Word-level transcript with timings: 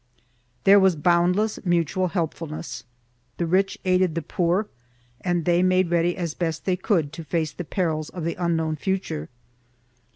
There 0.63 0.79
was 0.79 0.95
boundless 0.95 1.59
mutual 1.63 2.07
helpfulness; 2.07 2.85
the 3.37 3.45
rich 3.45 3.77
aided 3.85 4.15
the 4.15 4.23
poor 4.23 4.67
and 5.23 5.45
they 5.45 5.61
made 5.61 5.91
ready 5.91 6.17
as 6.17 6.33
best 6.33 6.65
they 6.65 6.75
could 6.75 7.13
to 7.13 7.23
face 7.23 7.51
the 7.51 7.63
perils 7.63 8.09
of 8.09 8.23
the 8.23 8.33
unknown 8.33 8.77
future. 8.77 9.29